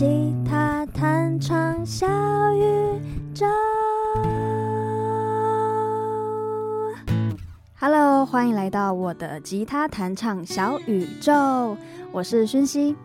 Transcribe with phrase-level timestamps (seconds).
[0.00, 2.06] 吉他弹唱小
[2.54, 2.98] 宇
[3.34, 3.44] 宙。
[7.78, 11.76] Hello，欢迎来到我的吉他弹唱小宇宙，
[12.12, 12.96] 我是薰希。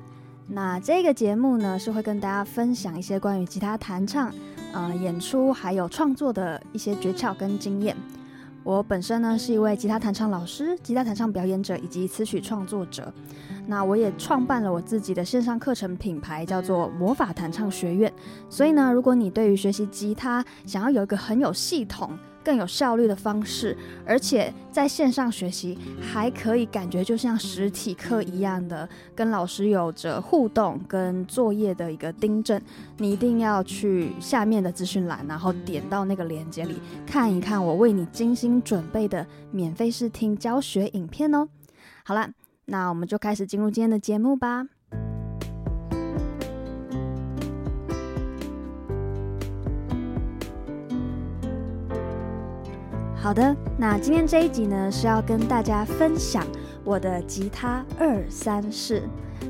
[0.48, 4.32] 那这个节目呢，是会跟大家分享一些关于吉他弹唱、
[4.72, 7.94] 呃演出还有创作的一些诀窍跟经验。
[8.66, 13.14] 我本身呢是一位吉他弹唱老师、吉他弹唱表演者以及词曲创作者。
[13.68, 18.12] 那我也创办了我自己的线上课程品牌，叫做魔法弹唱学院。
[18.50, 32.62] 所以呢，如果你对于学习吉他想要有一个很有系统、更有效率的方式，而且在线上学习还可以感觉就像实体课一样的，跟老师有着互动跟作业的一个订正，
[32.98, 36.76] 你一定要去下面的资讯栏，然后点到那个链接里
[37.08, 41.50] 看一看我为你精心准备的免费试听教学影片哦。
[42.04, 42.30] 好了。
[42.68, 44.66] 那我们就开始进入今天的节目吧。
[53.26, 56.46] 好的，那今天这一集呢，是要跟大家分享
[56.84, 59.02] 我的吉他二三事，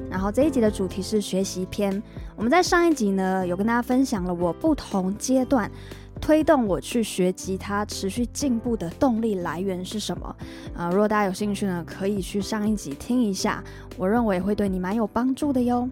[0.09, 2.01] 然后这一集的主题是学习篇。
[2.37, 5.69] 我们在上一集呢，有跟大家分享了我不同阶段。
[6.21, 10.25] 推动我去学吉他、持续进步的动力来源是什么？
[10.73, 13.61] 啊、呃，如果大家有兴趣呢，可以去上一集听一下，
[13.97, 15.89] 我认为会对你蛮有帮助的哟。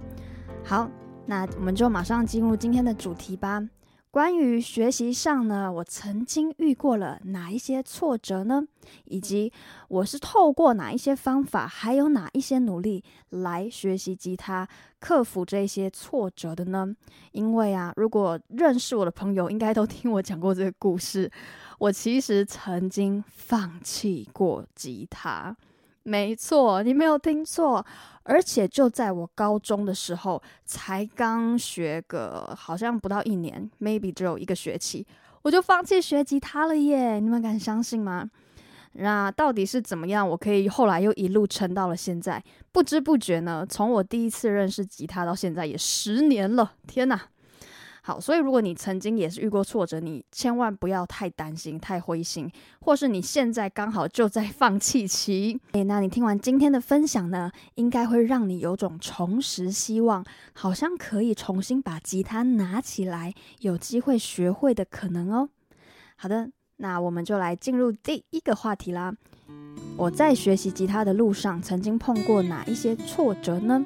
[0.64, 0.90] 好，
[1.26, 3.62] 那我们就马上进入今天的主题吧。
[4.14, 8.64] 关于学习上呢，我曾经遇过了哪一些挫折呢？
[9.06, 9.52] 以及
[9.88, 14.70] 我是透过哪一些方法，还有哪一些努力来学习吉他，
[15.00, 16.96] 克服这些挫折的呢？
[17.32, 21.32] 因为啊，如果认识我的朋友，应该都听我讲过这个故事。
[21.80, 25.58] 我其实曾经放弃过吉他。
[26.04, 27.86] 没错，你没有听错，
[28.24, 35.08] 而且就在我高中的时候，才刚学个好像不到一年，maybe 只有一个学期，
[35.44, 37.20] 我就放弃学吉他了耶！
[37.20, 38.30] 你们敢相信吗？
[38.96, 42.44] 那到底是怎么样，我可以后来又一路撑到了现在？
[42.72, 47.20] 不知不觉呢，从我第一次认识吉他到现在也十年了，天哪！
[48.06, 55.58] 好，所以如果你曾经也是遇过挫折，你千万不要太担心、太灰心，或是你现在刚好就在放弃期。
[55.72, 60.22] 诶，那你听完今天的分享呢，应该会让你有种重拾希望，
[60.52, 65.48] 好像可以重新把吉他拿起来，有机会学会的可能哦。
[66.18, 69.16] 好的，那我们就来进入第一个话题啦。
[69.96, 73.86] 我在学习吉他的路上，曾经碰过哪一些挫折呢？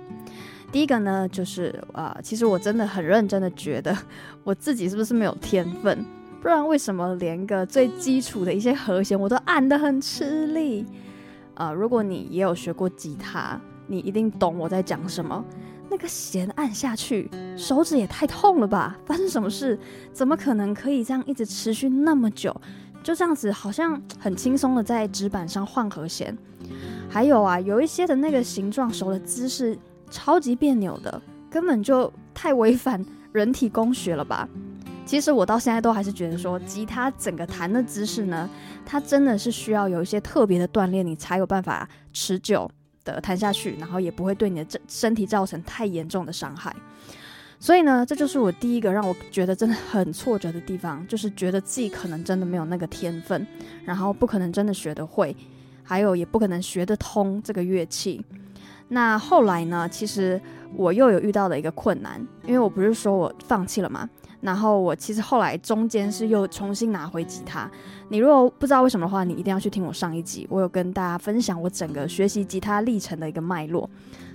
[0.72, 3.98] 第一个呢，就是啊、其实我真的很认真的觉得
[4.44, 6.06] 我自己是不是没有天分？
[6.42, 10.86] 不然为什么连个最基础的一些和弦我都按得很吃力？
[11.56, 15.44] 啊、如果你也有学过吉他，你一定懂我在讲什么。
[15.90, 19.00] 那个弦按下去，手指也太痛了吧？
[19.06, 19.80] 发生什么事？
[20.14, 22.56] 怎么可能可以这样一直持续那么久？
[23.02, 26.38] 就这样子，好像很轻松的在纸板上换和弦。
[27.10, 29.78] 还有啊，有一些的那个形状手的姿势。
[30.10, 34.48] 超级别扭的，根本就太违反人体工学了吧？
[35.06, 38.50] 其实我到现在都还是觉得说，吉他整个弹的姿势呢，
[38.86, 42.70] 它真的是需要有一些特别的锻炼，你才有办法持久
[43.06, 46.76] 的弹下去，然后也不会对你的身体造成太严重的伤害。
[47.60, 53.48] 所以呢，这就是我第一个让我觉得真的很挫折的地方，就是觉得自己可能真的没有那个天分，
[53.86, 55.34] 然后不可能真的学得会，
[55.84, 58.24] 还有也不可能学得通这个乐器。
[58.90, 59.88] 那后来呢？
[59.90, 60.40] 其实
[60.76, 64.10] 我又有遇到的一个困难，因为我不是说我放弃了嘛。
[64.40, 67.70] 然后我其实后来中间是又重新拿回吉他。
[68.08, 73.90] 你如果不知道为什么的话，你一定要去听我上一集，我有跟大家分享我整个学习吉他历程的一个脉络。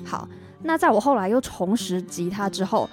[0.05, 0.29] 好，
[0.63, 2.91] 那在我后来又重拾吉他之后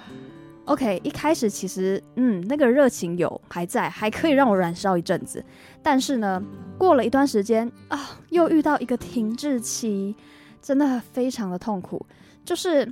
[0.66, 5.44] ，OK，一开始其实嗯，那个热情有还在，还可以让我燃烧一阵子。
[5.82, 6.42] 但是呢，
[6.78, 7.98] 过了一段时间啊，
[8.30, 10.14] 又遇到一个停滞期。
[10.62, 12.04] 真的非常的痛苦，
[12.44, 12.86] 就是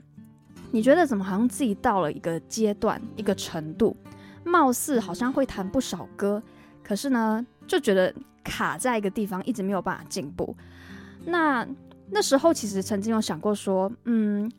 [0.71, 3.97] 你觉得怎么好像自己到了一个阶段、一个程度，
[4.45, 6.43] 貌似好像会弹不少歌，
[6.83, 10.57] 可是呢，就觉得卡在一个地方，一直没有办法进步。
[11.25, 11.67] 那
[12.11, 14.51] 那时候其实曾经有想过说，嗯，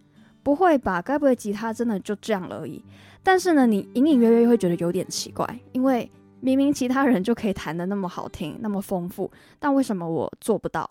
[0.43, 2.83] 不会吧，该不会吉他真的就这样而已？
[3.23, 6.09] 但是呢，你隐隐约约会觉得有点奇怪，因为
[6.39, 10.89] 明明其他人就可以弹得那么好听、那么丰富，但为什么我做不到？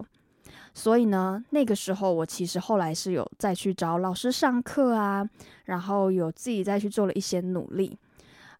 [0.78, 5.28] 所以呢，那个时候我其实后来是有再去找老师上课啊，
[5.64, 7.98] 然后有自己再去做了一些努力，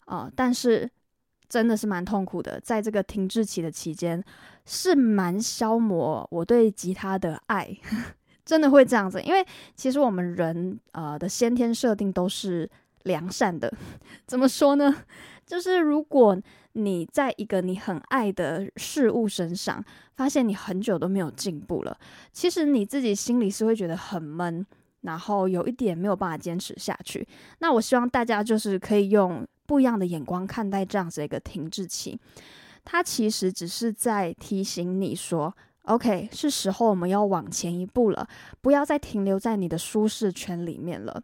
[0.03, 0.89] 啊、呃，但是
[1.47, 4.21] 真的是蛮痛苦的，在这个停滞期的期间，
[4.65, 7.73] 是蛮消磨我对吉他的爱，
[8.43, 12.69] 真的会这样子，因为其实我们人呃的先天设定都是
[13.03, 13.73] 良善的。
[14.27, 14.93] 怎么说呢？
[15.45, 16.37] 就是如果
[16.73, 19.83] 你在一个你很爱的事物身上，
[20.15, 21.97] 发现你很久都没有进步了，
[22.31, 24.65] 其实你自己心里是会觉得很闷，
[25.01, 27.27] 然后有一点没有办法坚持下去。
[27.59, 32.19] 那我希望大家就是可以用不一样的眼光看待这样子一个停滞期，
[32.85, 35.55] 它其实只是在提醒你说
[35.85, 38.27] ，OK，是时候我们要往前一步了，
[38.61, 41.21] 不要再停留在你的舒适圈里面了。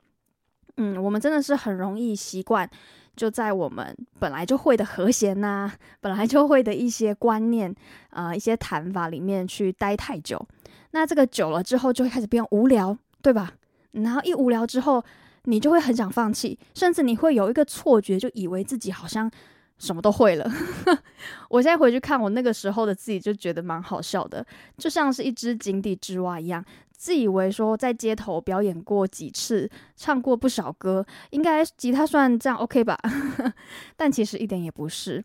[0.78, 2.70] 嗯，我们真的是很容易习惯。
[3.16, 5.72] 就在我们本来就会的和弦呐、
[6.02, 7.74] 本来就会的一些观念
[8.10, 10.46] 啊、呃，一些弹法里面去待太久，
[10.92, 13.54] 那这个久了之后就会开始变无聊，对吧？
[13.92, 15.04] 然后一无聊之后，
[15.46, 19.32] 你就会很想放弃，甚至你会有一个错觉，就以为自己好像
[19.78, 20.52] 什么都会了。
[21.50, 24.46] 我现在回去看我那个时候的自己，就觉得蛮好笑的，
[24.78, 26.64] 就像是一只井底之蛙一样。
[26.98, 32.98] 自以为说在街头表演过几次，唱过不少歌，应该吉他算这样 OK 吧？
[33.96, 35.24] 但其实一点也不是。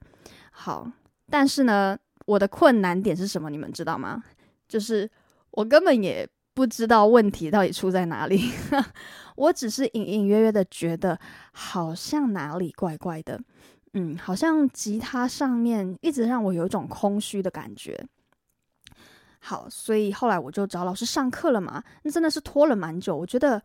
[0.51, 0.91] 好，
[1.31, 1.97] 但是呢，
[2.27, 3.49] 我的困难点是什么？
[3.49, 4.23] 你们知道吗？
[4.69, 5.09] 就是
[5.53, 8.51] 我根本也不知道问题到底出在哪里，
[9.37, 11.19] 我只是隐隐约约的觉得
[11.53, 13.41] 好像哪里怪怪的，
[13.95, 18.07] 嗯，好像吉他上面一直让我有一种空虚的感觉。
[19.43, 21.83] 好，所以后来我就找老师上课了嘛。
[22.03, 23.61] 那真的是拖了蛮久，我觉得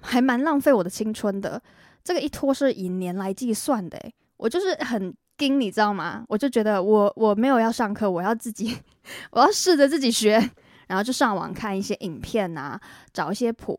[0.00, 1.60] 还蛮浪费我的青春的。
[2.04, 6.24] 这个一拖是以年来计算的，诶，我就是很惊，你知道吗？
[6.28, 8.78] 我就觉得我我没有要上课，我要自己，
[9.30, 10.38] 我要试着自己学，
[10.86, 12.80] 然后就上网看一些影片啊，
[13.12, 13.78] 找一些谱，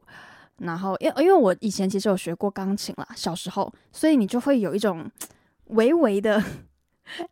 [0.57, 5.09] 然后因因为我以前其实有学过钢琴啦，小时候，所以你就会有一种
[5.67, 6.43] 微微的。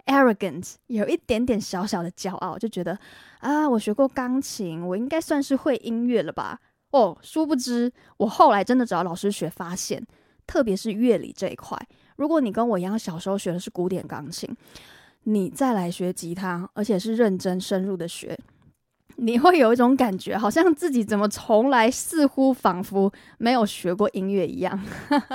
[0.05, 2.97] Arrogant 有一点点小小的骄傲，就觉得
[3.39, 6.59] 啊，我学过钢琴，我应该算是会音乐了吧？
[6.91, 10.05] 哦，殊不知我后来真的找老师学，发现
[10.47, 11.77] 特别是乐理这一块，
[12.15, 14.49] 如果你跟我一样小时候学的是古典钢琴，
[15.23, 18.39] 你再来学吉他，而且是认真深入的学，
[19.17, 24.81] 你会有一种感觉，好像自己怎么从来似乎仿佛没有学过音乐一样，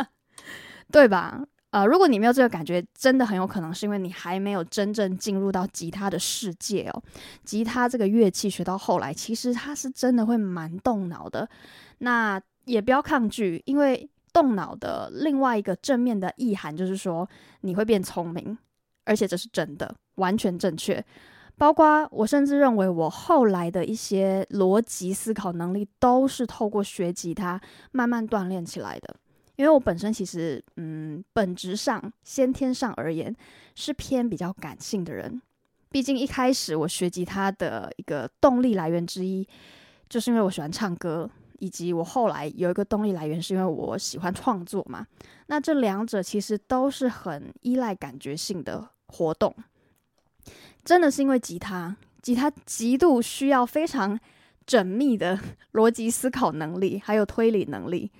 [0.90, 1.44] 对吧？
[1.70, 7.02] 呃，如果你没有这个感觉，真的很有可能是因为你还没有真正进入到吉他的世界哦。
[7.44, 11.48] 吉他这个乐器学到后来，其实它是真的会蛮动脑的。
[11.98, 17.28] 那也不要抗拒，因为动脑的另外一个正面的意涵就是说
[17.60, 18.58] 你会变聪明，
[19.04, 21.04] 而且这是真的，完全正确。
[21.56, 27.60] 包括我甚至认为，我后来的一些逻辑思考能力都是透过学吉他
[27.92, 29.14] 慢慢锻炼起来的。
[29.60, 33.36] 因为我本身其实，嗯，本质上先天上而言
[33.74, 35.38] 是偏比较感性的人。
[35.90, 39.46] 毕竟一开始我学吉他的一个动力来源之一，
[40.08, 41.28] 就是因为我喜欢唱歌，
[41.58, 45.06] 以及我后来有一个动力来源是因为我喜欢创作嘛。
[45.48, 49.54] 那这两者其实都是很依赖感觉性的活动。
[50.82, 54.18] 真的是因为吉他，吉他极度需要非常
[54.66, 55.38] 缜密的
[55.74, 58.10] 逻辑思考能力，还有推理能力。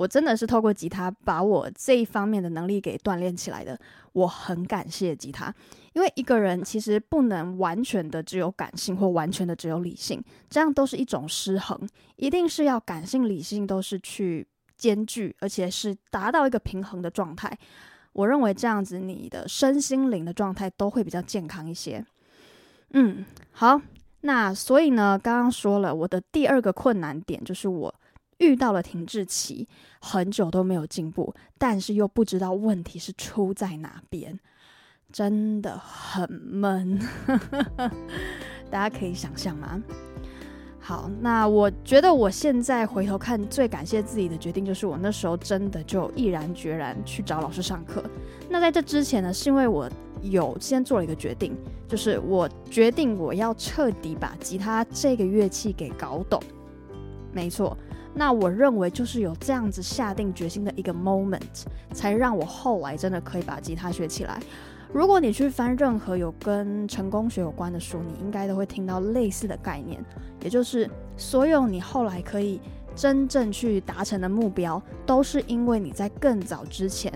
[0.00, 3.78] 我真的是透过吉他把我这一方面的能力给锻炼起来的。
[4.12, 5.54] 我很感谢吉他，
[5.92, 11.78] 因为一个人其实不能完全的只有感性或完全的只有理性，这样都是一种失衡。
[12.16, 17.54] 一定是要感性、理性都是去兼具，而且是达到一个平衡的状态。
[18.14, 22.02] 我认为这样子，你的身心灵的状态都会比较健康一些。
[22.94, 23.78] 嗯，好，
[24.22, 27.94] 那所以呢，刚刚说了我的第二个困难点就是我。
[28.40, 29.68] 遇到了停滞期，
[30.00, 34.38] 很久都没有进步，但是又不知道问题是出在哪边，
[35.12, 36.98] 真的很闷。
[38.70, 39.82] 大家可以想象吗？
[40.82, 48.02] 好，那我觉得我现在回头看，最感谢自己的决定就是我那时候真的就毅然决然去找老师上课。
[48.48, 49.88] 那在这之前呢，是因为我
[50.22, 51.54] 有先做了一个决定，
[51.86, 56.42] 就是我决定我要彻底把吉他这个乐器给搞懂。
[57.30, 57.76] 没错。
[58.14, 64.40] 那我认为就是有这样子下定决心的一个 moment，才让我后来真的可以把吉他学起来。
[64.92, 70.04] 如果你去翻任何有跟成功学有关的书，你应该都会听到类似的概念，
[70.42, 72.60] 也就是所有你后来可以
[72.96, 77.12] 真正去达成的目标，都是因为你在更早之前，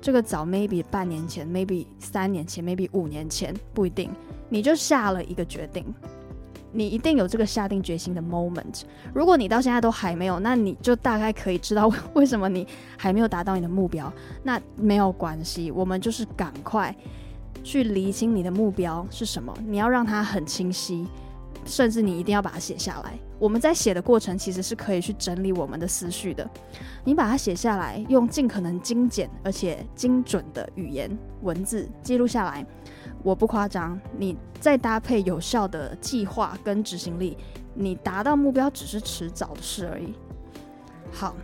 [0.00, 4.10] 这个早 maybe 半年前，maybe 三年前，maybe 五年前，不一定，
[4.48, 5.84] 你就下了一个决定。
[6.74, 8.82] 你一定有这个下定决心的 moment。
[9.14, 12.66] 如果你到现在都还没有，那你就大概可以知道 为什么你
[12.98, 14.12] 还没有达到你的目标。
[14.42, 16.94] 那没有关系，我们就是赶快
[17.62, 19.56] 去厘清你的目标是什么。
[19.66, 21.06] 你要让它很清晰，
[21.64, 23.18] 甚至你一定要把它写下来。
[23.38, 26.48] 我们在写的过程其实是可以去整理我们的思绪的。
[27.04, 31.10] 你把它写下来，用尽可能精简而且精准的语言
[31.42, 32.64] 文字记录下来，
[33.24, 33.98] 我不夸张。
[34.16, 37.36] 你再搭配有效的计划跟执行力，
[37.74, 40.14] 你达到目标只是迟早的事而已。
[41.10, 41.34] 好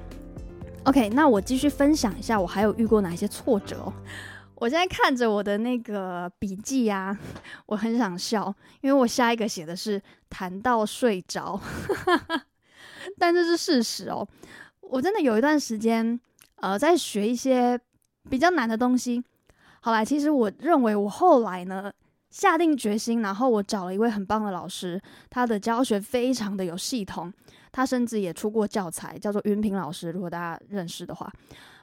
[0.84, 3.92] ，OK，那我继续分享一下，我还有遇过哪些挫折哦。
[4.56, 7.18] 我现在看着我的那个笔记呀，
[7.64, 11.58] 我很想笑，因为我下一个写的是谈到睡着，
[13.18, 14.28] 但这是事实哦。
[14.82, 16.20] 我真的有一段时间，
[16.56, 17.80] 呃，在学一些
[18.28, 19.24] 比较难的东西。
[19.80, 21.92] 好啦，其实我认为我后来呢，
[22.30, 27.32] 下定决心，然后我找了一位很棒的老师，他的教学非常的有系统，
[27.72, 31.32] 他甚至也出过教材，叫做云平老师，如果大家认识的话，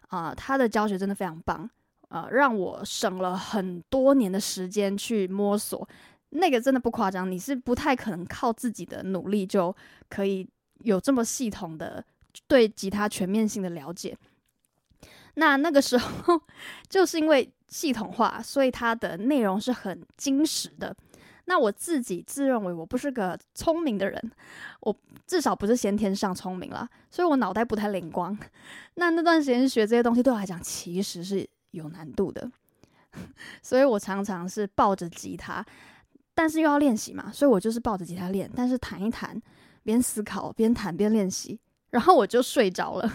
[0.10, 1.70] 啊、他的教学真的非常棒。
[2.10, 5.86] 呃，让我省了很多年的时间去摸索，
[6.30, 9.76] 那个真的不夸张，你是不太可能靠自己的努力就
[10.08, 10.48] 可以
[10.84, 12.02] 有这么系统的
[12.48, 14.18] 对吉他全面性的了解。
[15.34, 16.42] 那那个时候
[16.88, 20.96] 就是因为系统化，所以它的内容是很精实的。
[21.46, 24.32] 那我自己自认为我不是个聪明的人，
[24.82, 24.96] 我
[25.26, 28.38] 至少不是先天上聪明啦，所以我脑袋不太灵光。
[28.96, 31.48] 那那段时间学这些东西对我来讲，其实是。
[31.72, 32.50] 有难度的，
[33.62, 35.64] 所以我常常是抱着吉他，
[36.34, 39.40] 但是又要练习嘛，所以我就是抱着吉他练，但是弹一弹，
[39.84, 41.60] 边思考边弹边练习，
[41.92, 43.14] 然后我就睡着了，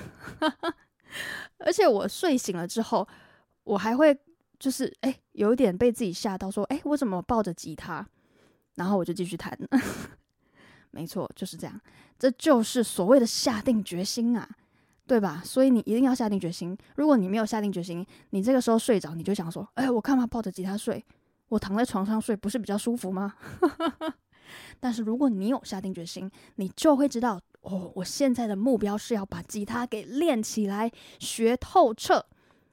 [1.59, 3.09] 而且我睡醒了之后，
[3.64, 4.16] 我还会
[4.62, 8.07] 就是哎，有一点被自己吓到，说哎，我怎么抱着吉他？
[8.76, 9.59] 然后我就继续弹，
[10.92, 11.81] 没错，就是这样，
[12.16, 14.49] 这就是所谓的下定决心啊。
[15.04, 15.42] 对吧？
[15.45, 16.78] 所以你一定要下定决心。
[16.95, 21.04] 如果你没有下定决心，你这个时候睡着，你就想说：“哎，我干嘛抱着吉他睡？
[21.49, 23.35] 我躺在床上睡不是比较舒服吗？”
[24.81, 32.25] 但是如果你有下定决心，你就会知道哦，我现在的目标是要把吉他给练起来，学透彻。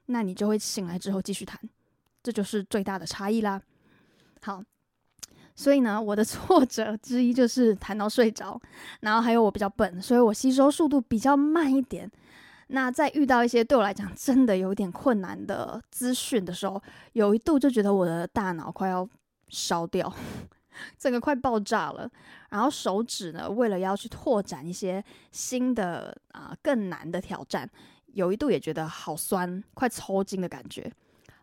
[0.06, 1.60] 那你就会醒来之后继续弹，
[2.22, 3.62] 这就是最大的差异啦。
[4.42, 4.64] 好，
[5.56, 8.60] 所以呢，我的 挫折之一就是弹到睡着，
[9.02, 12.10] 然后还有我比较笨，所以我吸收速度比较慢一点。
[12.68, 16.82] 那在遇到一些对我来讲真的有点困难的资讯的时候，
[17.14, 19.10] 有一度就觉得我的大脑快要
[19.48, 20.14] 烧掉，
[20.96, 22.10] 整个快爆炸了。
[22.50, 27.68] 然后手指呢，为了要去拓展一些新的啊、更难的挑战，
[28.14, 30.92] 有一度也觉得好酸，快抽筋的感觉。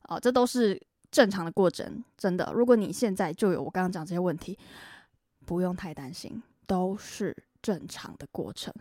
[0.08, 2.52] 哦、这都是正常的过程，真的。
[2.54, 4.58] 如果你现在就有我刚刚讲这些问题，
[5.44, 8.72] 不用太担心，都是正常的过程。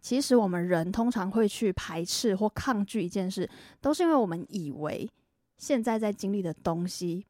[0.00, 3.48] 其实我们人通常会去排斥或抗拒一件事，
[3.80, 5.08] 都是因为我们以为
[5.56, 7.24] 现在在经历的东西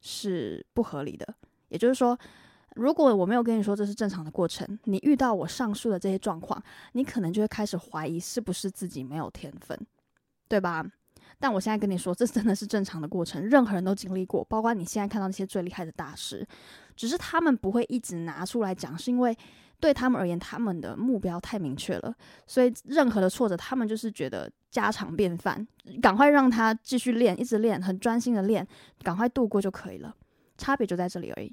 [0.00, 1.34] 是不合理的。
[1.68, 2.18] 也就是说，
[2.76, 9.78] 如果我没有跟你说这是正常的过程，你遇到我上述的这些状况，你可能就会开始怀疑是不是自己没有天分，
[10.48, 10.82] 对吧？
[11.38, 16.46] 但我现在跟你说，这真的是正常的过程，任何人都经历过，包括你现在看到那些最厉害的大师，
[16.96, 19.36] 只是他们不会一直拿出来讲，是因为。
[19.80, 22.14] 对他们而言，他们的目标太明确了，
[22.46, 25.66] 所以任何的挫折，他们就是觉得家常便饭，
[26.00, 28.66] 赶快让他继续练，一直练，很专心的练，
[29.02, 30.14] 赶快度过就可以了。
[30.56, 31.52] 差别就在这里而已。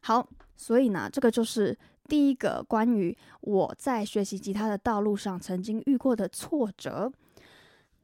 [0.00, 0.26] 好，
[0.56, 7.12] 所以呢，这个就是第一个关于我在学习吉他的道路上曾经遇过的挫折。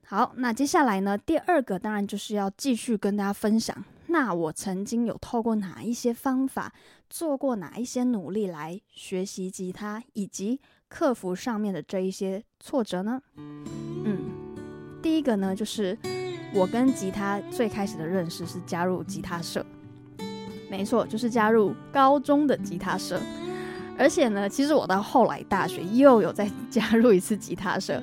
[0.06, 3.84] 好，那接下来呢，第二个当然就是要继续跟大家分享。
[4.08, 6.72] 那我曾经有透过哪一些方法，
[7.08, 13.22] 做过哪一些努力来学习吉他，以及克服上面的这一些挫折呢？
[13.36, 14.18] 嗯，
[15.00, 15.96] 第一个呢，就是
[16.52, 19.64] 我跟吉他最开始的认识是加入吉他社，
[20.68, 23.18] 没错，就是加入高中的吉他社。
[23.96, 28.02] 而且呢，其实我到后来大学又有再 加入一次吉他社，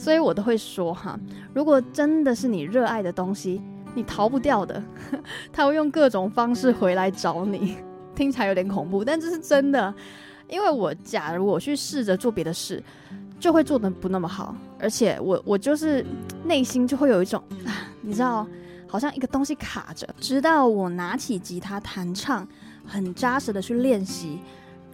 [0.00, 1.20] 所以我都会说哈，
[1.52, 3.60] 如果真的是你热爱的东西。
[3.92, 4.80] 你逃不掉的，
[5.52, 7.76] 他会用各种方式回来找你。
[8.14, 9.92] 听起来有点恐怖，但这是真的。
[10.48, 12.80] 因为我假如我去试着做别的事，
[13.40, 16.06] 就会做得不那么好，而且我我就是
[16.44, 18.46] 内心就会有一种啊，你知道，
[18.86, 20.08] 好像一个东西卡着。
[20.20, 22.46] 直到我拿起吉他弹唱，
[22.86, 24.38] 很扎实的去练习，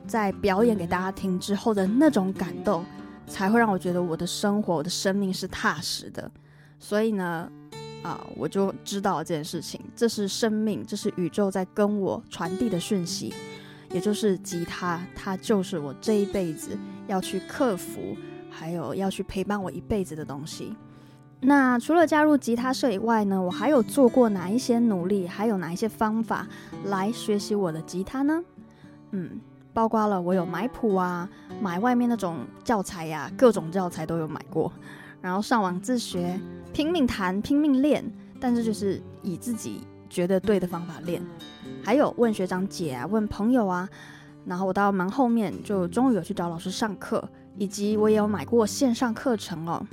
[0.06, 2.82] 在表演给大家听之后的那种感动，
[3.26, 6.30] 才会让我觉得我的生活、我的生命是踏实的。
[6.78, 7.50] 所以呢。
[8.02, 13.34] 啊，我就知道这件事情，这是生命，这是宇宙在跟我传递的讯息，
[13.90, 16.78] 也就是吉他，它就是我这一辈子
[17.08, 18.16] 要去克服，
[18.48, 20.76] 还有要去陪伴我一辈子的东西。
[21.40, 26.46] 那除了加入吉他社以外呢，我还有做过哪一些努力，还有哪一些方法
[26.84, 28.40] 来学习我的吉他呢？
[29.10, 29.40] 嗯，
[29.76, 31.28] 包括了我有买谱啊，
[31.60, 34.72] 买外面那种教材呀、各种教材都有买过，
[35.20, 36.40] 然后上网自学，
[36.72, 38.02] 拼命弹，拼命练，
[38.40, 41.22] 但是就是以自己觉得对的方法练，
[41.84, 43.86] 还有问学长姐啊，问朋友啊，
[44.46, 47.22] 然后我到蛮后面就终于有去找老师上课，
[47.58, 49.86] 以及我也有买过线上课程哦。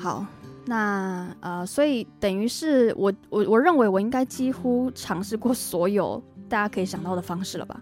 [0.00, 0.26] 好，
[0.64, 7.80] 那呃，所以等于是我我我认为我应该几乎尝试过所有大家可以想到的方式了吧？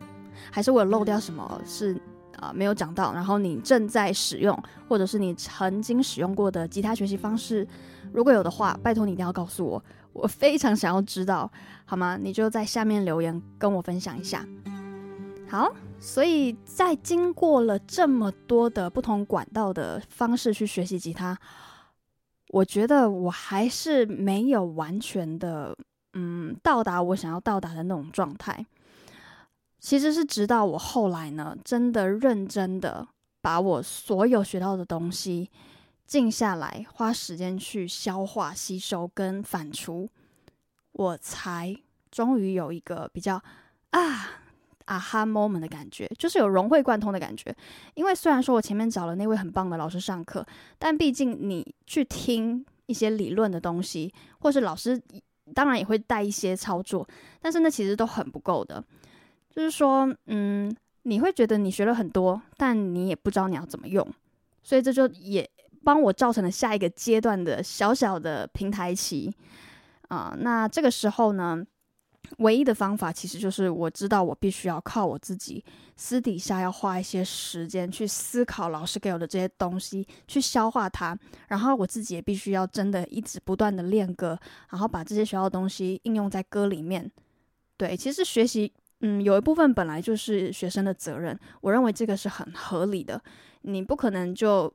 [0.51, 2.01] 还是我漏掉什么是
[2.39, 3.15] 啊、没有讲到？
[3.15, 7.67] 然后你正在使用，或者是你曾经使用过的吉他学习方式，
[8.13, 9.83] 如果有的话，拜托你一定要告诉我，
[10.13, 11.51] 我非常想要知道，
[11.87, 12.19] 好吗？
[12.21, 14.45] 你就在下面留言跟我分享一下。
[15.49, 21.39] 好，所以在经过了这么多的不同管道的方式去学习吉他。
[22.49, 25.75] 我觉得我还是没有完全的，
[26.15, 28.67] 嗯，到达我想要到达的那种状态。
[29.85, 33.07] 其实是直到我后来呢，真的认真的
[33.43, 35.51] 把我所有学到的东西
[36.07, 40.09] 静下来，花时间去消化、吸收跟反刍，
[40.93, 41.77] 我才
[42.11, 43.35] 终于有一个比较
[43.91, 44.41] 啊。
[44.87, 47.55] 啊哈 moment 的感觉，就是有融会贯通的感觉。
[47.95, 50.47] 因为虽然说我前面找了那位很棒的老师上课，
[50.79, 54.99] 但毕竟你去听一些理论的东西，或是老师
[55.55, 57.07] 当然也会带一些操作，
[57.41, 58.83] 但是那其实都很不够的。
[59.55, 64.07] 就是说，嗯，你会觉得你学了很多，但你也不知道你要怎么用，
[64.63, 65.49] 所以这就也
[65.85, 69.35] 帮我造成了下一个阶段的小小的平台期
[70.09, 71.65] 啊、那这个时候呢，
[72.39, 75.65] 唯一的方法其实就是我知道我必须要靠我自己，
[75.97, 81.17] 私底下要花一些时间去思考老师给我的这些东西，去消化它，
[81.49, 84.39] 然后我自己也必须要真的一直不断的练歌，
[84.71, 87.11] 然后把这些学到的东西应用在歌里面。
[87.77, 88.73] 对，其实学习，
[89.05, 93.23] 嗯，有一部分本来就是学生的责任，我认为这个是很合理的。
[93.63, 94.73] 你不可能就，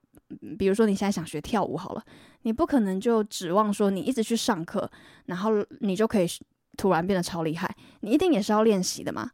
[0.58, 2.04] 比如说你现在想学跳舞好了，
[2.44, 4.90] 你不可能就指望说你一直去上课，
[5.26, 5.52] 然后
[5.82, 6.28] 你就可以。
[6.78, 9.30] 突然变得超厉害，你一定也是要练习的嘛，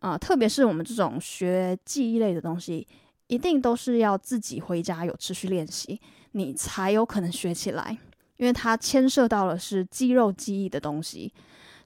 [0.00, 2.86] 啊、特别是我们这种学记忆类的东西，
[3.26, 6.00] 一定都是要自己回家有持续练习，
[6.32, 7.98] 你才有可能学起来，
[8.38, 11.30] 因为它牵涉到的是肌肉记忆的东西，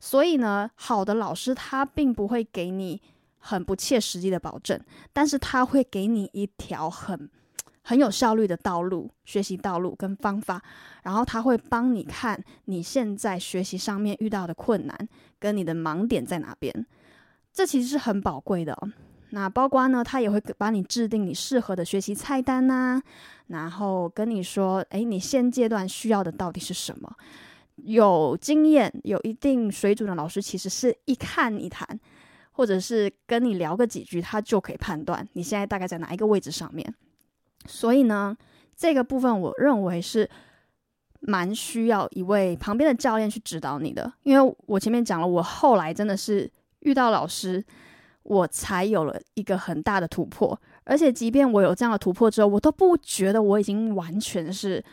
[0.05, 3.01] 所以呢，好的老师他并不会给你
[3.38, 4.81] 很不切实际的保证，
[5.12, 7.31] 但是他会给你一条很。
[7.85, 10.62] 很有效率的道路，学习道路跟方法，
[11.03, 15.09] 然后他会帮你看你现在学习上面遇到的困难
[15.41, 16.87] 跟你的盲点在哪边，
[17.53, 18.77] 这其实是很宝贵的。
[19.31, 23.01] 那包括呢，他也会帮你制定你适合的学习菜单呐，
[23.49, 27.12] 然后跟你说，诶，你现阶段需要的到底是什么？
[27.76, 31.87] 有经验、有一定水准的老师，其实是一看一谈，
[32.52, 36.94] 或者是跟你聊个几句，他就可以判断你现在大概在哪一个位置上面。
[37.66, 38.37] 所以呢，
[38.76, 40.28] 这个部分我认为是
[41.20, 47.64] 蛮需要一位旁边的教练去指导你的，因为我前面讲了，我后来真的是遇到老师，
[48.24, 50.61] 我才有了一个很大的突破。
[50.85, 54.85] 而且，即便我有这样的突破之后，我都不觉得我已经完全是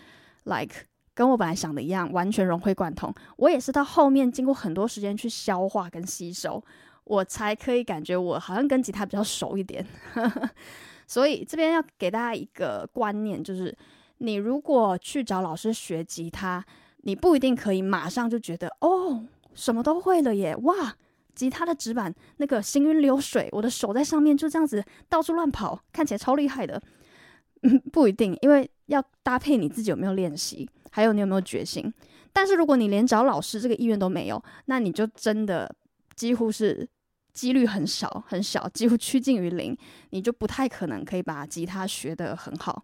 [0.43, 0.85] like
[1.19, 3.13] 跟我本来想的一样，完全融会贯通。
[3.35, 6.63] 我也是到后面经过很多时间去消化跟吸收，
[7.03, 9.85] 我才可以感觉我好像跟吉他比较熟一点。
[11.05, 13.77] 所以这边要给大家一个观念，就是
[14.19, 16.63] 你如果去找老师学吉他，
[17.01, 20.55] 你不一定可以马上就觉得哦，什么都会了耶！
[20.55, 20.95] 哇，
[21.35, 26.81] 吉他的指板那个行云流水，我的手在上面就这样子到处乱跑，看起来超厉害的。
[27.63, 31.93] 嗯，不一定，因为要搭配你自己有没有练习，还有你有没有决心。
[32.31, 35.73] 但是如果你连找老师这个意愿都没有，那你就真的
[36.15, 36.87] 几乎是。
[37.31, 39.77] 几率很少很小，几乎趋近于零，
[40.09, 42.83] 你就不太可能可以把吉他学得很好。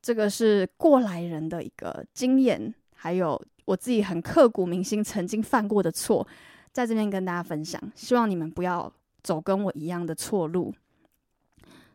[0.00, 6.26] 这个是过来人的一个经验，还有我自己很刻骨铭心曾经犯过的错，
[6.72, 7.78] 在这边跟大家分享。
[7.94, 8.90] 希望你们不要
[9.22, 10.72] 走跟我一样的错路。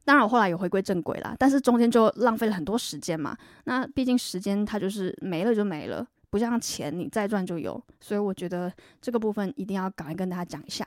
[0.06, 3.38] 当然，我后来有回归正轨啦，但是中间就浪费了很多时间嘛。
[3.64, 7.82] 那毕竟时间它就是没了就没了，不像钱你再赚就有。
[8.02, 10.86] 所以我觉得这个部分一定要赶快跟大家讲一下。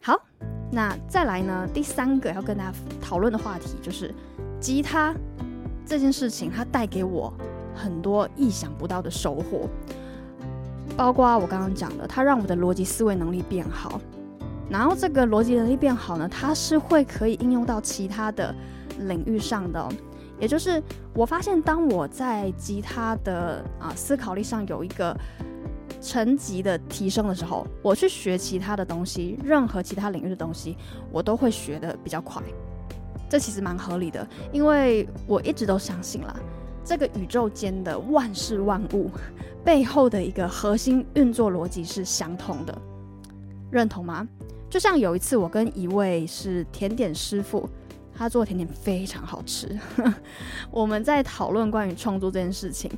[0.00, 0.16] 好，
[0.70, 1.66] 那再来呢？
[1.74, 4.14] 第三个要跟大家讨论的话题就是
[4.60, 5.14] 吉他
[5.84, 7.32] 这件事情，它带给我
[7.74, 9.68] 很多意想不到的收获，
[10.96, 14.00] 包括我刚刚讲的，它让我的逻辑思维能力变好。
[14.70, 18.54] 然后这个逻辑能力变好呢，它是会可以应用到其他的
[19.00, 19.88] 领域上的。
[20.40, 20.82] 也就是
[21.14, 25.16] 我发现，当我在吉他的啊思考力上有一个
[26.00, 30.76] 层级的提升的时候，我去学其他的东西，任何其他领域的东西，
[31.12, 32.42] 我都会学得比较快。
[33.28, 36.34] 这其实蛮合理的，因为我一直都相信啦，
[36.84, 39.10] 这个宇宙间的万事万物
[39.64, 42.76] 背后的一个核心运作逻辑是相同的，
[43.70, 44.26] 认同吗？
[44.74, 47.70] 就像有一次我跟一位是甜点师傅，
[48.12, 49.68] 他做甜点非常好吃，
[50.68, 52.90] 我们在讨论关于创作这件事情，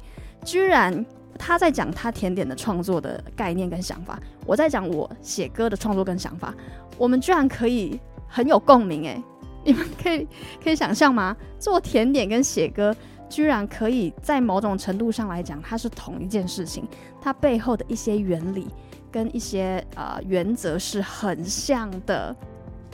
[0.42, 1.04] 居然
[1.38, 6.54] 他在讲他甜点的创作的概念跟想法，我在讲我写歌的创作跟想法，
[6.96, 9.22] 我们居然可以很有共鸣诶。
[9.62, 10.26] 你们可以
[10.64, 11.36] 可以想象吗？
[11.58, 12.96] 做甜点跟写歌，
[13.28, 16.88] 居然可以在某种程度上来讲，它是同一件事情。
[17.20, 18.66] 它背后的一些原理
[19.16, 22.36] 跟一些呃原则是很像的。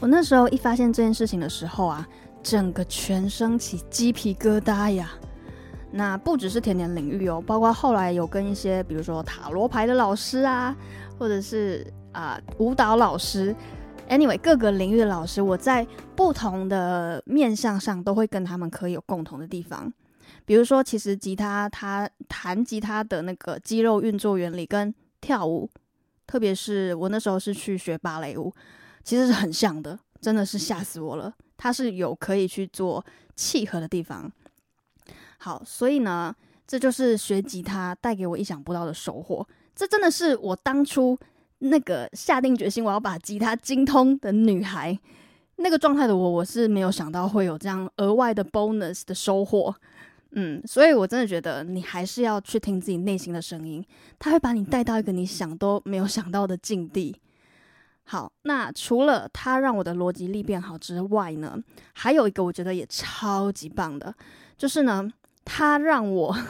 [0.00, 2.08] 我那时候一发现这件事情的时候啊，
[2.44, 5.11] 整个全身起鸡皮疙瘩呀。
[5.90, 10.76] 那不只是甜点领域哦，包括后来有跟一些比如说塔罗牌的老师啊，
[11.18, 13.52] 或者是啊、舞蹈老师。
[14.08, 19.92] Anyway，各个领域的老师，我在不同的面向上都会跟他们可以有共同的地方。
[20.44, 25.68] 比如说，其实吉他它弹吉他的那个肌肉运作原理跟跳舞，
[26.32, 28.50] 特别是我那时候是去学芭蕾舞，
[29.04, 31.30] 其实是很像的，真的是吓死我了。
[31.58, 33.04] 它是有可以去做
[33.36, 34.32] 契合的地方。
[35.36, 36.34] 好，所以呢，
[36.66, 39.46] 这就是学吉他带给我意想不到的收获。
[39.76, 41.18] 这真的是我当初。
[41.64, 44.98] 那个下定决心我要把吉他精通的女孩，
[45.56, 49.72] 那个状态的我，我是没有想到会有这样额外的 bonus 的收获，
[50.32, 53.84] 嗯，所以我真的觉得你还是要去听自己内心的声音，
[54.18, 57.14] 它会把你带到一个你想都没有想到的境地。
[58.04, 61.56] 好，那除了它让我的逻辑力变好之外呢，
[61.92, 64.14] 还有一个我觉得也超级棒的，
[64.56, 65.08] 就是呢，
[65.44, 66.36] 它让我。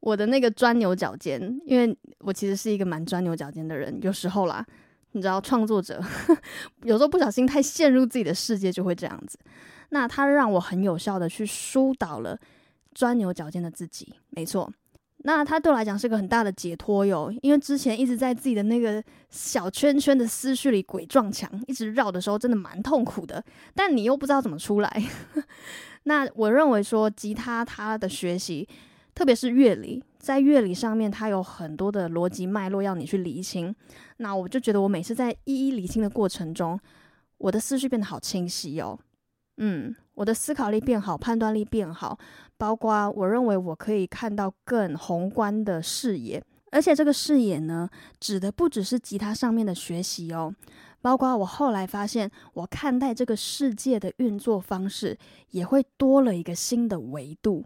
[0.00, 4.64] 我的那个钻牛角尖，因为我其实是一个蛮钻牛角尖的人，有时候啦，
[5.10, 6.00] 你知道，创作者
[6.86, 9.36] 有时候不小心太陷入自己的世界就会这样子。
[9.88, 12.38] 那他让我很有效的去疏导了
[12.98, 14.68] 钻牛角尖的自己，没错。
[15.18, 23.44] 那他对我来讲是个很大的解脱哟，因为之前一直在自己的那个小圈圈的思绪里鬼撞墙，一直绕的时候真的蛮痛苦的。
[23.72, 25.04] 但你又不知道怎么出来。
[26.10, 28.68] 那我认为说吉他它的学习。
[29.14, 33.74] 特别是乐理，在乐理上面，它有很多的逻辑脉络要你去理清。
[34.18, 36.78] 那我就觉得，我每次在一一理清的过程中，
[37.38, 38.96] 我的思绪变得好清晰哦。
[39.56, 42.16] 嗯，我的思考力变好，判断力变好，
[42.58, 46.42] 包括我认为我可以看到更宏观的视野。
[46.70, 47.88] 而且这个视野呢，
[48.20, 50.54] 指的不只是吉他上面的学习哦，
[51.00, 55.16] 包括我后来发现，我看待这个世界的运作方式，
[55.52, 57.64] 也会多了一个新的维度。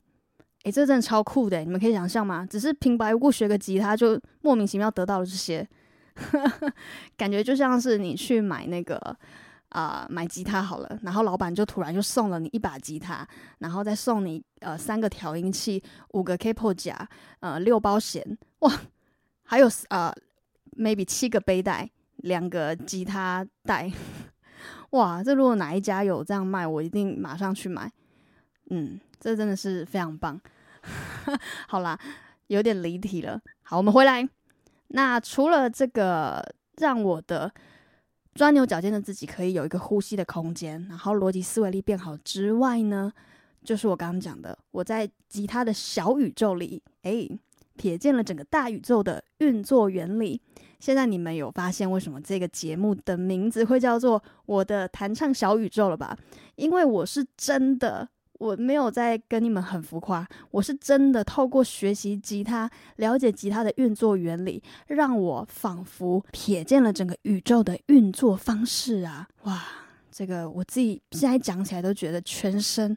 [0.62, 2.46] 诶，这真的超酷的，你们可以想象吗？
[2.48, 5.68] 只是平白无故学个吉他，就莫名其妙得到了这些，
[7.18, 9.16] 感觉就像是你去买那个
[9.72, 13.26] 啊、呃，买吉他好了，然后老板就突然就送了你一把吉他，
[13.58, 16.96] 然后再送你呃三个调音器、五个 capo 夹、
[17.40, 18.24] 呃六包弦，
[18.60, 18.72] 哇，
[19.44, 20.12] 还有呃
[20.78, 23.92] maybe 七个背带、两个吉他带，
[24.90, 27.90] 哇，这如果哪一家有这样卖，我一定马上去买，
[28.70, 28.98] 嗯。
[29.22, 30.40] 这真的是非常棒，
[31.68, 31.96] 好啦，
[32.48, 33.40] 有点离题了。
[33.62, 34.28] 好，我们回来。
[34.88, 36.44] 那除了这个
[36.78, 37.54] 让我的
[38.34, 43.12] 钻牛角尖的自己可以有一个呼吸的空间，然后逻辑思维力变好之外呢，
[43.62, 47.28] 就是我刚刚讲的，我在吉他的小宇宙里，哎，
[47.76, 50.40] 瞥见了整个大宇宙的运作原理。
[50.80, 56.16] 现在你们有发现为什么这个节目的名字会叫做《我的弹唱小宇宙》了吧？
[56.56, 58.08] 因为我是真的。
[58.42, 69.28] 我没有在跟你们很浮夸，我是真的透过学习吉他，了解吉他的运作原理，让我仿佛瞥见了整个宇宙的运作方式啊！
[69.44, 69.62] 哇，
[70.10, 72.96] 这个我自己现在讲起来都觉得全身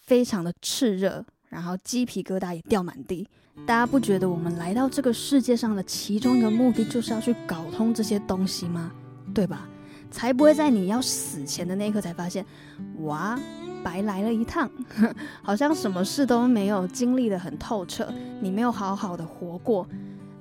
[0.00, 3.26] 非常的炽热，然后鸡皮疙瘩也掉满地。
[3.66, 8.92] 大家不觉得我们来到这个世界上的其中一个目的就是要去搞通这些东西吗？
[9.34, 9.68] 对吧？
[10.12, 12.46] 才不会在你要死前的那一刻才发现，
[12.98, 13.36] 哇！
[13.84, 14.68] 白来了一趟，
[15.42, 18.08] 好像什么事都没有经历得很透彻，
[18.40, 19.86] 你没有好好的活过，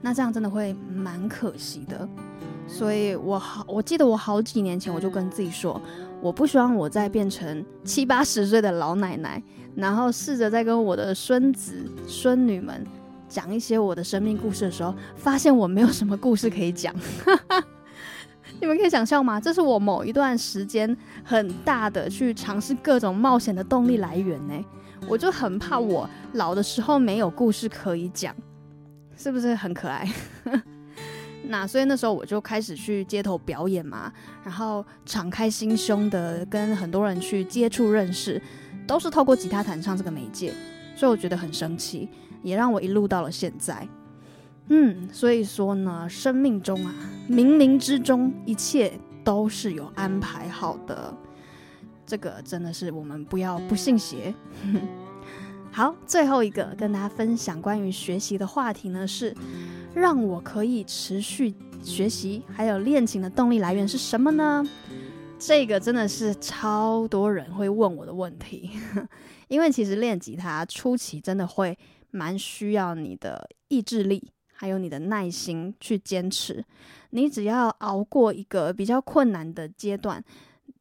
[0.02, 2.08] 那这样真的会蛮可惜的。
[2.66, 5.80] 所以我好，我记得我好几年前我就跟自己说，
[6.22, 9.44] 我不希望我再变成七八十岁的老奶奶，
[9.76, 12.82] 然后试着在跟我的孙子孙女们
[13.28, 16.96] 讲一些我的生命故事的时候，发现我没有什么故事可以讲。
[18.64, 19.42] 你们可以想象吗？
[19.42, 24.54] 这是我某一段时间很大的去尝试各种冒险的动力来源呢。
[25.06, 28.34] 我就很怕我老的时候没有故事可以讲，
[29.18, 30.10] 是不是很可爱？
[31.44, 34.10] 那所以那时候我就开始去街头表演嘛，
[34.46, 38.42] 然后敞开心胸的跟很多人去接触认识，
[38.88, 40.54] 都是透过吉他弹唱这个媒介，
[40.96, 42.08] 所以我觉得很神奇，
[42.42, 43.86] 也让我一路到了现在。
[44.68, 46.94] 嗯，所以说呢，生命中啊，
[47.30, 51.14] 冥冥之中一切都是有安排好的，
[52.06, 54.34] 这个真的是我们不要不信邪。
[55.72, 59.36] 好，最后一个跟大家分享关于学习的话题呢，是
[59.94, 64.64] 让我可以持续学习还有练琴的动力来源是什么呢？
[65.40, 68.70] 这个真的是超多人会问我的问题，
[69.50, 71.78] 因为其实练吉他初期真的会
[72.12, 74.32] 蛮需要你的意志力，
[74.64, 76.64] 还有你的耐心去坚持。
[77.10, 80.24] 你只要熬过一个比较困难的阶段，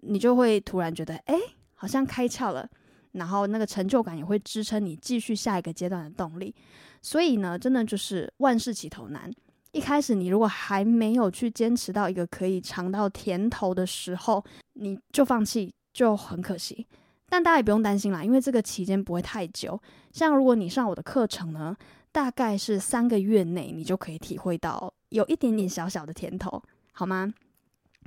[0.02, 1.34] 你就会突然觉得，哎，
[1.74, 2.64] 好像开窍了。
[3.10, 6.54] 然后那个成就感也会支撑你继续下一个阶段的动力，
[7.00, 9.28] 所以呢，真的就是万事起头难。
[9.72, 16.86] 一开始你如果还没有去坚持到一个可以尝到甜头的时候，你就放弃就很可惜。
[17.28, 19.76] 但大家也不用担心啦，因为这个期间不会太久。
[20.12, 21.76] 像如果你上我的课程呢，
[22.12, 27.32] 大概是三个月内你就可以体会到有一点点小小的甜头，好吗？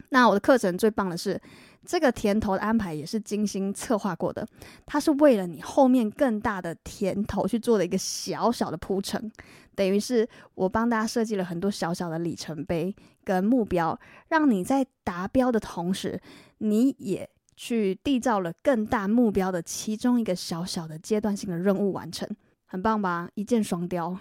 [0.10, 1.41] 那我的课程最棒的是，
[1.86, 4.46] 这个甜头的安排也是精心策划过的，
[4.86, 9.32] 它是为了你后面更大的甜头去做的一个小小的铺陈，
[9.74, 16.20] 等于是我帮大家设计了很多小小的里程碑跟目标，让你在达标的同时，
[16.58, 22.28] 你也去缔造了更大目标的其中一个小小的阶段性的任务完成，
[22.65, 23.30] 很棒吧？
[23.36, 24.18] 一箭双雕。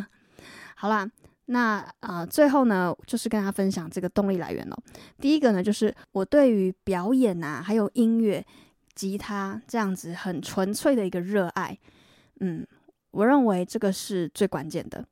[0.76, 1.10] 好啦。
[1.50, 4.78] 那啊、最后呢，就是跟大家分享这个动力来源了。
[5.18, 8.44] 第一个呢，就是我对于表演啊，还有音乐、
[8.94, 11.78] 吉他这样子很纯粹的一个热爱。
[12.40, 12.66] 嗯，
[13.12, 15.02] 我认为这个是最关键的，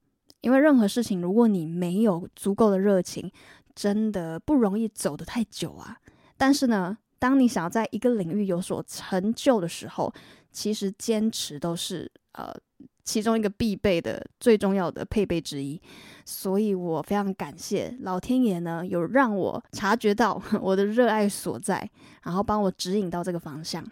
[0.42, 3.32] 因为任何事情，如果你没有足够的热情，
[3.74, 5.96] 真的不容易走得太久啊。
[6.36, 10.12] 但是呢，当你想要在一个领域有所成就的时候，
[10.52, 12.54] 其实坚持都是呃。
[13.04, 15.80] 其中一个必备的最重要的配备之一，
[16.24, 21.88] 所以我非常感谢老天爷呢，有让我察觉到 我的热爱所在，
[22.24, 23.88] 然后帮我指引到这个方向。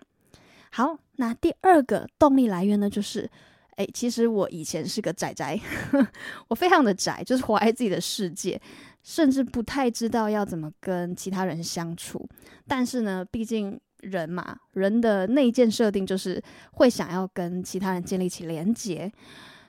[0.72, 3.30] 好，那第二个动力来源呢，就是，
[3.76, 5.60] 诶，其实我以前是个宅宅，
[6.50, 8.60] 我非常的宅，就是活在自己的世界，
[9.04, 12.28] 甚至不太知道要怎么跟其他人相处。
[12.66, 13.80] 但是呢，毕竟。
[14.04, 16.38] 人嘛，人的内建设定就是
[16.72, 19.10] 会想要跟其他人建立起连结，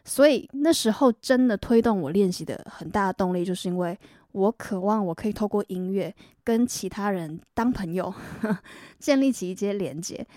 [0.04, 3.98] 所以那时候真的推动我练习的很大的动力，就是因为
[4.34, 8.14] 我渴望我可以透过音乐跟其他人当朋友，
[9.00, 10.28] 建立起一些连结。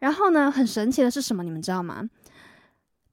[0.00, 1.44] 然后呢，很神奇的是什么？
[1.44, 2.02] 你们知道吗？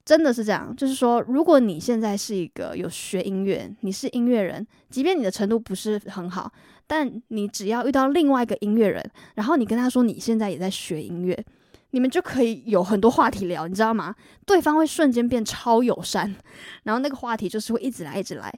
[0.06, 6.52] 真的是这样，就是说，如果你现在是一个有学音乐，你是音乐人，即便你的程度不是很好，
[6.86, 9.02] 但你只要遇到另外一个音乐人，
[9.36, 11.46] 然后你跟他说你现在也在学音乐，
[11.92, 14.14] 你们就可以有很多话题聊，你知道吗？
[14.46, 16.36] 对方会瞬间变超友善，
[16.84, 18.54] 然后那个话题就是会一直来，一直来，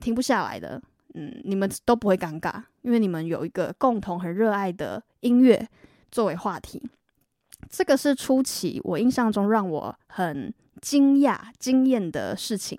[0.00, 0.82] 停不下来的。
[1.14, 5.64] 嗯，你们都不会尴尬，因为你们有一个共同很热爱的音乐
[6.10, 6.82] 作为话题。
[7.70, 10.52] 这个是初期我印象中让我很。
[10.78, 12.78] 惊讶、惊艳的事情，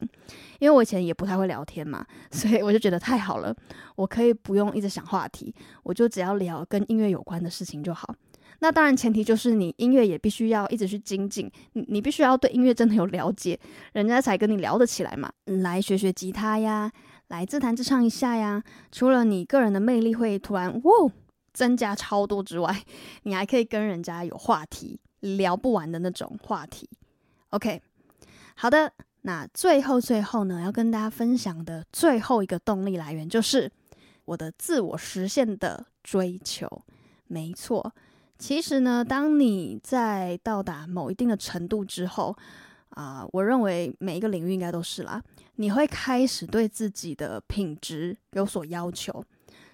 [0.60, 3.56] 因为我以前也不太会聊天嘛， 所以我就觉得太好了，
[3.96, 8.16] 我可以不用一直想话题，我就只要聊跟音乐有关的事情就好。
[8.62, 13.58] 那当然前提就是你音乐也必须要一直去精进，你你必须要对音乐真的有了解，
[13.94, 15.32] 人家才跟你聊得起来嘛。
[15.46, 16.92] 来学学吉他呀，
[17.30, 18.62] 来自弹自唱一下呀。
[18.92, 20.92] 除了你个人的魅力会突然哇
[21.54, 22.84] 增加超多之外，
[23.24, 26.90] 你还可以跟人家有话题，聊不完的那种话题。
[27.52, 27.82] OK。
[28.62, 28.92] 好的，
[29.22, 33.72] 那最后最后呢，要跟大家分享的最后一个动力来源，就是
[34.26, 36.70] 我的自我实现的追求。
[37.28, 37.94] 没错，
[38.38, 42.36] 其实呢，当你在到达某一定的程度之后，
[42.90, 45.24] 啊、我认为每一个领域应该都是啦，
[45.56, 49.24] 你会开始对自己的品质有所要求，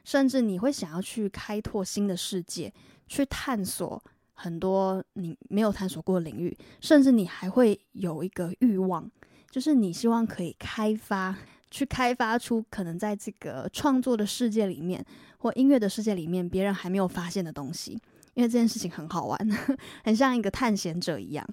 [0.03, 2.71] 甚至你会想要去开拓新的世界，
[3.07, 4.03] 去探索。
[4.35, 9.09] 很多你没有探索过的领域，甚至你还会有一个欲望，
[9.49, 11.35] 就是你希望可以开发，
[11.71, 15.03] 去开发出可能在这个创作的世界里面
[15.39, 17.93] 或音乐的世界里面别人还没有发现的东西，
[18.33, 19.39] 因为这件事情很好玩，
[20.03, 21.47] 很像一个探险者一样。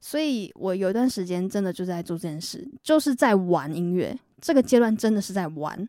[0.00, 4.16] 所以我有一段时间真的就在做这件事，就是在玩音乐。
[4.40, 5.88] 这个阶段真的是在玩，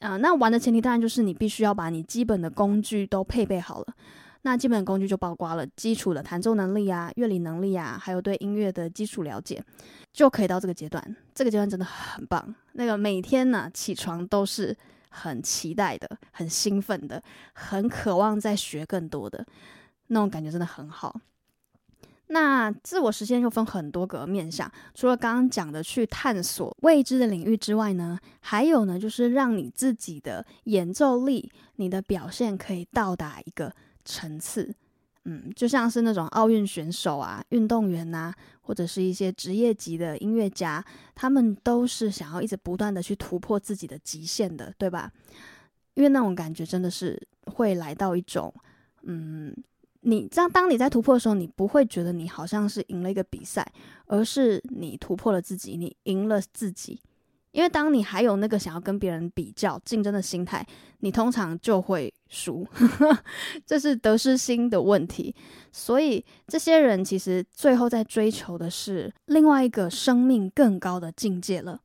[0.00, 3.86] 啊、那玩的前提当然就是你必须要把你基本的工具都配备好了。
[4.42, 9.62] 那基本工具就包括了基础的弹奏能力啊、乐理能力啊，还有对音乐的基础了解，
[10.12, 11.16] 就可以到这个阶段。
[11.34, 14.76] 这个阶段真的很棒，那个每天呢起床都是
[15.10, 17.22] 很期待的、很兴奋的、
[17.52, 19.44] 很渴望再学更多的
[20.08, 21.20] 那种感觉，真的很好。
[22.30, 33.72] 那自我实现又分很多个面向，除了刚刚讲的去探索未知的领域之外呢，还有呢，就是让你自己的演奏力、你的表现可以到达一个
[34.08, 34.74] 层次。
[35.24, 40.82] 嗯，就像是那种奥运选手啊、运动员呐，或者是一些职业级的音乐家，
[41.14, 45.12] 他们都是想要一直不断的去突破自己的极限的，对吧？
[45.94, 48.52] 因为那种感觉真的是会来到一种，
[49.02, 49.54] 嗯。
[50.02, 53.70] 你这样，当你在突破的时候，你不会觉得你好像是赢了一个比赛，
[54.06, 57.02] 而是你突破了自己，你赢了自己。
[57.52, 60.66] 因为当你还有那个想要跟别人比较、竞争的心态，
[61.00, 62.66] 你通常就会输，
[63.64, 65.34] 这是得失心的问题。
[65.72, 71.80] 所以这些人其实最后在追求的是另外一个生命更高的境界了。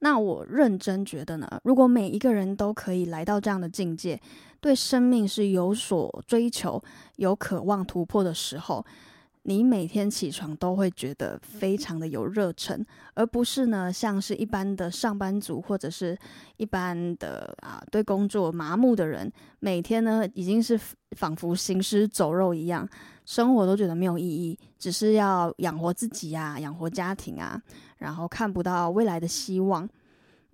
[0.00, 4.20] 那我认真觉得呢，如果每一个人都可以来到这样的境界，
[4.60, 6.82] 对生命是有所追求、
[7.16, 8.84] 有渴望突破的时候，
[9.48, 16.18] 你每天起床都会觉得非常的有热忱，而不是呢，像是一般的上班族或者是
[16.56, 20.76] 一般的啊对工作麻木的人，每天呢已经是
[21.12, 22.88] 仿佛行尸走肉一样，
[23.24, 27.62] 生活都觉得没有意义，只是要养活自己啊，养活家庭啊。
[27.98, 29.88] 然后看不到未来的希望，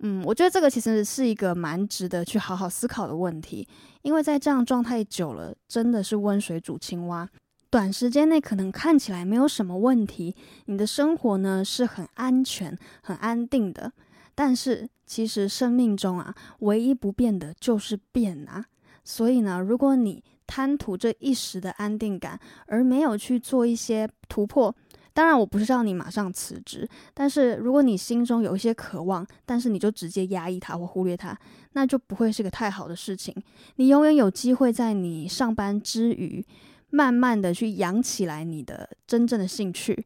[0.01, 3.67] 嗯，我觉得这个其实是一个蛮值得去好好思考的问题，
[4.03, 7.27] 因为在这样状态久了，真的是温水煮青蛙。
[7.73, 13.91] 短时间内可能看起来没有什么问题，你的生活呢是很安全、很安定的，
[14.35, 18.63] 但是其实生命中啊，唯一不变的就是变啊。
[19.03, 24.75] 所以呢，如果你贪图这一时的安定感，而没有去做一些突破。
[25.11, 31.35] 当然，我不是让你马上辞职，但是如果你心中有一些渴望，但是你就直接压抑它或忽略它，
[31.71, 33.33] 那就不会是个太好的事情。
[33.77, 36.45] 你永远有机会在你上班之余，
[36.93, 40.05] 慢慢的去养起来你的真正的兴趣，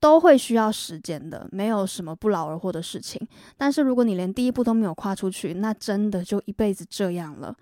[0.00, 3.20] 都会需要时间的，没有什么不劳而获的事情。
[3.58, 7.54] 但是如果你连第一步都没有跨出去，那真的就一辈子这样了。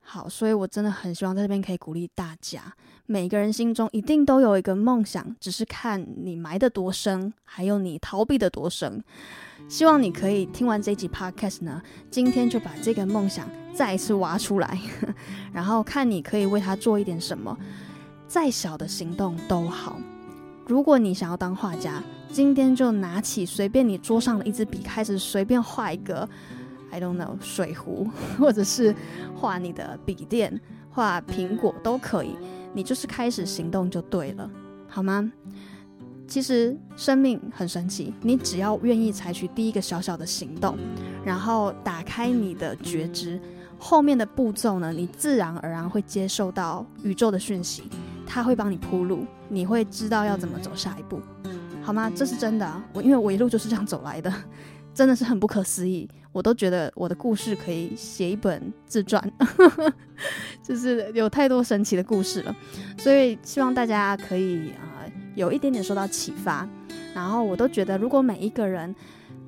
[0.00, 2.72] 好，所以我真的很希望在这边可以鼓励大家，
[3.04, 9.04] 每个人心中一定都有一个梦想，只是看你埋得多深，还有你逃避得多深。
[9.68, 14.80] 希望你可以听完这集 podcast 呢，今天就把这个梦想再一次挖出来，
[15.52, 17.54] 然后看你可以为他做一点什么，
[18.28, 19.98] 再小的行动都好。
[20.66, 26.28] 如果你想要当画家，今天就拿起随便你桌上的一支笔，开始随便画一个。
[26.90, 28.94] I don't know，水壶， 或者是
[29.34, 30.60] 画你的笔电，
[30.90, 32.36] 画苹果都可以。
[32.72, 34.50] 你就是开始行动就对了，
[34.88, 35.32] 好吗？
[36.26, 40.76] 其实生命很神奇，你只要愿意采取第一个小小的行动，
[41.24, 43.40] 然后打开你的觉知，
[43.78, 47.84] 后面的步骤呢，你自然而然会接受到宇宙的讯息，
[48.30, 51.20] 它会帮你铺路，你会知道要怎么走下一步，
[51.82, 52.12] 好吗？
[52.14, 54.32] 这是真的啊，我因为我一路就是这样走来的。
[54.94, 59.22] 真的是很不可思议，我都觉得我的故事可以写一本自传，
[60.60, 62.56] 就是有太多神奇的故事了。
[62.98, 66.68] 所以希望大家可以啊、呃、有一点点受到启发。
[67.14, 68.92] 然后我都觉得，如果每一个人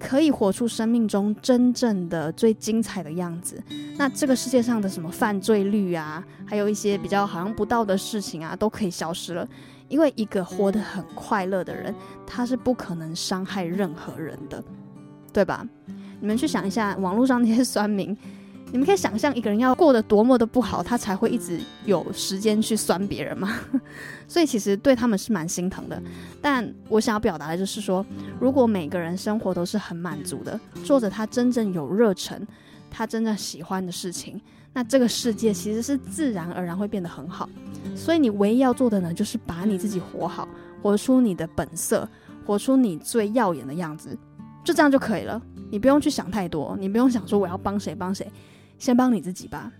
[0.01, 3.63] 可以活出生命中真正的最精彩的样子，
[3.97, 9.47] 那这个世界上的什么犯罪率啊，还有一些比较好像不道德的事情啊，都可以消失了。
[9.89, 11.95] 因为一个活得很快乐的人，
[12.27, 14.65] 他是不可能伤害任何人的。
[15.33, 15.65] 对吧？
[16.21, 18.17] 你们去想一下，网络上那些酸民，
[18.72, 23.59] 你们可以想象一个人要过得多么的不好，他才会一直有时间去酸别人吗？
[24.28, 26.00] 所以其实对他们是蛮心疼的。
[26.40, 28.04] 但我想要表达的就是说，
[28.38, 32.46] 如果每个人生活都是很满足的，做着他真正有热忱、
[32.90, 34.40] 他真正喜欢的事情，
[34.72, 37.48] 那这个世界其实是自然而然会变得很好。
[37.96, 40.48] 所以你唯一要做的呢，就是把你自己活好，
[40.80, 42.09] 活出你的本色，
[42.46, 44.16] 活出你最耀眼的样子。
[44.62, 48.30] 就这样就可以了，你不用去想太多，你不用想说我要帮谁帮谁，
[48.81, 49.71] 先帮你自己吧，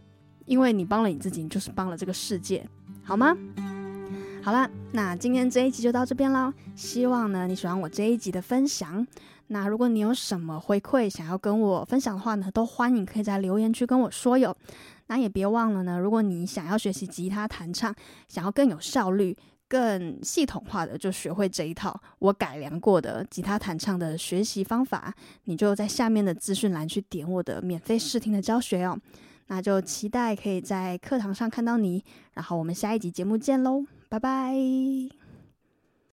[0.45, 2.65] 因为你帮了你自己，你就是帮了这个世界，
[3.03, 3.35] 好吗？
[4.43, 9.05] 好啦，那今天这一集就到这边喽，希望呢你喜欢我这一集的分享。
[9.49, 14.55] 那如果你有什么回馈想要跟我分享的话呢，都欢迎可以在留言区跟我说哟。
[15.07, 17.95] 那也别忘了呢，如果你想要学习吉他弹唱，
[18.29, 19.37] 想要更有效率。
[19.71, 25.15] 更系统化的就学会这一套我改良过的吉他弹唱的学习方法，
[25.45, 28.99] 你就在下面的资讯栏去点我的免费试听的教学哦。
[29.47, 32.05] 那就期待可以在课堂上看到你。
[32.35, 35.20] 然后我们下一集节目见喽，拜拜。